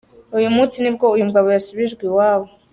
[0.37, 2.47] Uyu munsi nibwo uyu mugabo yasubijwe iwabo.